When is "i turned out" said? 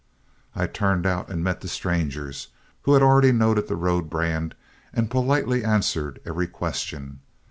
0.55-1.29